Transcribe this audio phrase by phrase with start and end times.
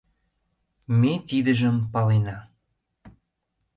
[0.99, 2.37] —Ме тидыжым палена.